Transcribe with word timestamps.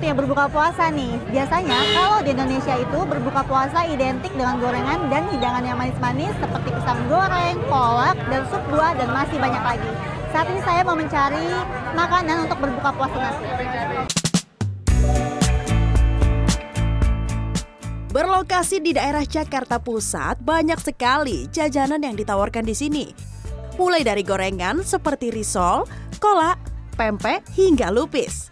waktunya 0.00 0.14
berbuka 0.14 0.46
puasa 0.48 0.88
nih. 0.88 1.12
Biasanya 1.28 1.78
kalau 1.92 2.18
di 2.24 2.30
Indonesia 2.32 2.74
itu 2.78 2.98
berbuka 3.04 3.42
puasa 3.44 3.84
identik 3.84 4.32
dengan 4.32 4.56
gorengan 4.62 5.12
dan 5.12 5.28
hidangan 5.28 5.60
yang 5.66 5.76
manis-manis 5.76 6.32
seperti 6.40 6.72
pisang 6.72 7.00
goreng, 7.10 7.58
kolak, 7.68 8.16
dan 8.30 8.42
sup 8.48 8.62
buah 8.70 8.96
dan 8.96 9.12
masih 9.12 9.36
banyak 9.36 9.60
lagi. 9.60 9.90
Saat 10.30 10.46
ini 10.48 10.60
saya 10.62 10.80
mau 10.86 10.96
mencari 10.96 11.46
makanan 11.92 12.48
untuk 12.48 12.58
berbuka 12.64 12.90
puasa 12.96 13.18
nanti. 13.18 13.44
Berlokasi 18.10 18.82
di 18.82 18.90
daerah 18.90 19.22
Jakarta 19.22 19.78
Pusat, 19.78 20.42
banyak 20.42 20.80
sekali 20.82 21.46
jajanan 21.54 22.02
yang 22.02 22.18
ditawarkan 22.18 22.66
di 22.66 22.74
sini. 22.74 23.06
Mulai 23.78 24.02
dari 24.02 24.26
gorengan 24.26 24.82
seperti 24.82 25.30
risol, 25.30 25.86
kolak, 26.18 26.58
pempek, 26.98 27.46
hingga 27.54 27.94
lupis. 27.94 28.50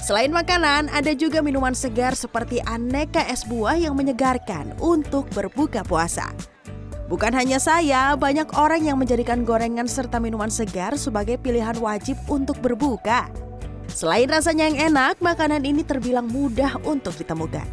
Selain 0.00 0.32
makanan, 0.32 0.88
ada 0.88 1.12
juga 1.12 1.44
minuman 1.44 1.76
segar 1.76 2.16
seperti 2.16 2.56
aneka 2.64 3.20
es 3.28 3.44
buah 3.44 3.76
yang 3.76 3.92
menyegarkan 3.92 4.72
untuk 4.80 5.28
berbuka 5.28 5.84
puasa. 5.84 6.32
Bukan 7.12 7.36
hanya 7.36 7.60
saya, 7.60 8.16
banyak 8.16 8.48
orang 8.56 8.80
yang 8.80 8.96
menjadikan 8.96 9.44
gorengan 9.44 9.84
serta 9.84 10.16
minuman 10.16 10.48
segar 10.48 10.96
sebagai 10.96 11.36
pilihan 11.36 11.76
wajib 11.76 12.16
untuk 12.32 12.56
berbuka. 12.64 13.28
Selain 13.92 14.24
rasanya 14.24 14.72
yang 14.72 14.94
enak, 14.94 15.20
makanan 15.20 15.68
ini 15.68 15.84
terbilang 15.84 16.24
mudah 16.24 16.80
untuk 16.86 17.12
ditemukan. 17.20 17.68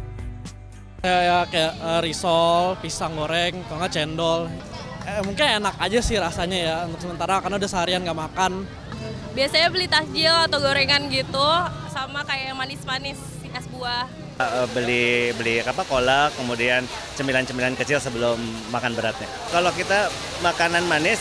Kayak 1.00 1.48
kayak 1.48 1.74
uh, 1.80 2.00
risol, 2.04 2.76
pisang 2.82 3.16
goreng, 3.16 3.56
kalau 3.70 3.78
nggak 3.80 3.92
cendol. 3.94 4.40
Eh, 5.08 5.22
mungkin 5.24 5.64
enak 5.64 5.80
aja 5.80 5.98
sih 6.04 6.20
rasanya 6.20 6.58
ya 6.58 6.76
untuk 6.84 7.08
sementara 7.08 7.40
karena 7.40 7.56
udah 7.56 7.70
seharian 7.70 8.04
nggak 8.04 8.20
makan. 8.20 8.68
Biasanya 9.32 9.68
beli 9.70 9.86
takjil 9.86 10.34
atau 10.34 10.58
gorengan 10.58 11.06
gitu, 11.08 11.48
sama 11.98 12.22
kayak 12.22 12.54
yang 12.54 12.58
manis-manis, 12.62 13.18
es 13.42 13.66
buah. 13.74 14.06
Uh, 14.38 14.70
beli 14.70 15.34
beli 15.34 15.58
apa 15.66 15.82
kolak, 15.82 16.30
kemudian 16.38 16.86
cemilan-cemilan 17.18 17.74
kecil 17.74 17.98
sebelum 17.98 18.38
makan 18.70 18.94
beratnya. 18.94 19.26
Kalau 19.50 19.74
kita 19.74 20.06
makanan 20.38 20.86
manis 20.86 21.18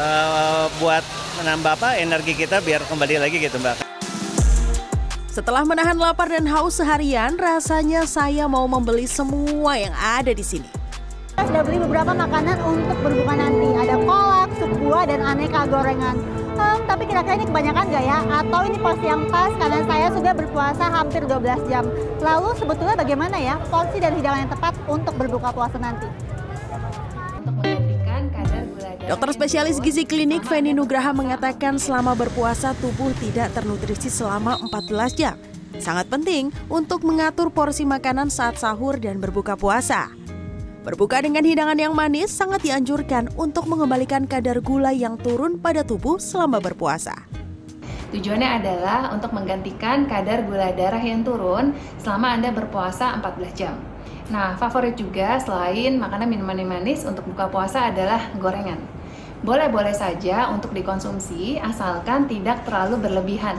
uh, 0.00 0.72
buat 0.80 1.04
menambah 1.44 1.76
apa 1.76 2.00
energi 2.00 2.32
kita 2.32 2.64
biar 2.64 2.80
kembali 2.88 3.20
lagi 3.20 3.36
gitu 3.36 3.60
mbak. 3.60 3.84
Setelah 5.28 5.66
menahan 5.68 5.98
lapar 6.00 6.32
dan 6.32 6.48
haus 6.48 6.80
seharian, 6.80 7.36
rasanya 7.36 8.08
saya 8.08 8.48
mau 8.48 8.64
membeli 8.64 9.04
semua 9.04 9.76
yang 9.76 9.92
ada 9.92 10.32
di 10.32 10.46
sini. 10.46 10.83
Saya 11.34 11.46
sudah 11.50 11.62
beli 11.66 11.78
beberapa 11.82 12.12
makanan 12.14 12.56
untuk 12.62 12.98
berbuka 13.02 13.34
nanti. 13.34 13.68
Ada 13.74 13.96
kolak, 14.06 14.50
sup 14.54 14.70
buah, 14.78 15.04
dan 15.10 15.20
aneka 15.20 15.66
gorengan. 15.66 16.16
Hmm, 16.54 16.78
tapi 16.86 17.10
kira-kira 17.10 17.34
ini 17.42 17.46
kebanyakan 17.50 17.84
nggak 17.90 18.04
ya? 18.06 18.18
Atau 18.38 18.60
ini 18.70 18.78
porsi 18.78 19.06
yang 19.10 19.26
pas 19.26 19.50
karena 19.58 19.82
saya 19.82 20.06
sudah 20.14 20.32
berpuasa 20.38 20.84
hampir 20.86 21.26
12 21.26 21.66
jam. 21.66 21.84
Lalu 22.22 22.54
sebetulnya 22.54 22.94
bagaimana 22.94 23.36
ya 23.42 23.58
porsi 23.66 23.98
dan 23.98 24.14
hidangan 24.14 24.46
yang 24.46 24.52
tepat 24.54 24.74
untuk 24.86 25.14
berbuka 25.18 25.50
puasa 25.50 25.76
nanti? 25.82 26.06
Dokter 29.04 29.36
spesialis 29.36 29.82
gizi 29.84 30.08
klinik 30.08 30.48
Feni 30.48 30.72
Nugraha 30.72 31.12
mengatakan 31.12 31.76
selama 31.76 32.16
berpuasa 32.16 32.72
tubuh 32.80 33.12
tidak 33.20 33.52
ternutrisi 33.52 34.08
selama 34.08 34.56
14 34.64 35.18
jam. 35.18 35.36
Sangat 35.76 36.08
penting 36.08 36.54
untuk 36.70 37.04
mengatur 37.04 37.50
porsi 37.50 37.84
makanan 37.84 38.30
saat 38.30 38.56
sahur 38.56 38.96
dan 38.96 39.18
berbuka 39.20 39.58
puasa. 39.58 40.23
Berbuka 40.84 41.24
dengan 41.24 41.40
hidangan 41.40 41.80
yang 41.80 41.96
manis 41.96 42.28
sangat 42.28 42.60
dianjurkan 42.60 43.32
untuk 43.40 43.64
mengembalikan 43.64 44.28
kadar 44.28 44.60
gula 44.60 44.92
yang 44.92 45.16
turun 45.16 45.56
pada 45.56 45.80
tubuh 45.80 46.20
selama 46.20 46.60
berpuasa. 46.60 47.24
Tujuannya 48.12 48.60
adalah 48.60 49.08
untuk 49.16 49.32
menggantikan 49.32 50.04
kadar 50.04 50.44
gula 50.44 50.76
darah 50.76 51.00
yang 51.00 51.24
turun 51.24 51.72
selama 52.04 52.36
Anda 52.36 52.52
berpuasa 52.52 53.16
14 53.16 53.56
jam. 53.56 53.80
Nah, 54.28 54.60
favorit 54.60 54.92
juga 55.00 55.40
selain 55.40 55.96
makanan 55.96 56.28
minuman 56.28 56.60
yang 56.60 56.68
manis 56.68 57.08
untuk 57.08 57.24
buka 57.32 57.48
puasa 57.48 57.88
adalah 57.88 58.20
gorengan. 58.36 58.78
Boleh-boleh 59.40 59.96
saja 59.96 60.52
untuk 60.52 60.76
dikonsumsi 60.76 61.64
asalkan 61.64 62.28
tidak 62.28 62.60
terlalu 62.68 63.08
berlebihan 63.08 63.56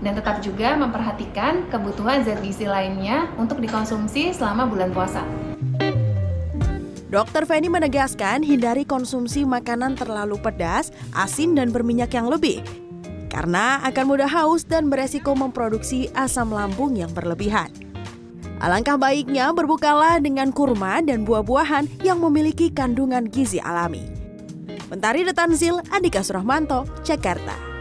dan 0.00 0.16
tetap 0.16 0.40
juga 0.40 0.72
memperhatikan 0.80 1.68
kebutuhan 1.68 2.24
zat 2.24 2.40
gizi 2.40 2.64
lainnya 2.64 3.28
untuk 3.36 3.60
dikonsumsi 3.60 4.32
selama 4.32 4.64
bulan 4.64 4.88
puasa. 4.88 5.20
Dokter 7.12 7.44
Feni 7.44 7.68
menegaskan 7.68 8.40
hindari 8.40 8.88
konsumsi 8.88 9.44
makanan 9.44 10.00
terlalu 10.00 10.40
pedas, 10.40 10.88
asin, 11.12 11.52
dan 11.52 11.68
berminyak 11.68 12.08
yang 12.16 12.32
lebih 12.32 12.64
karena 13.32 13.80
akan 13.88 14.04
mudah 14.12 14.28
haus 14.28 14.68
dan 14.68 14.92
beresiko 14.92 15.32
memproduksi 15.32 16.12
asam 16.12 16.52
lambung 16.52 17.00
yang 17.00 17.08
berlebihan. 17.16 17.72
Alangkah 18.60 19.00
baiknya 19.00 19.50
berbukalah 19.56 20.20
dengan 20.20 20.52
kurma 20.52 21.00
dan 21.00 21.24
buah-buahan 21.24 22.04
yang 22.04 22.20
memiliki 22.20 22.68
kandungan 22.68 23.26
gizi 23.26 23.58
alami. 23.58 24.04
Mentari 24.92 25.24
Detanzil, 25.24 25.80
Andika 25.88 26.20
Surahmanto, 26.20 26.84
Jakarta. 27.00 27.71